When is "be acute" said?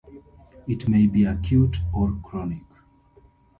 1.05-1.77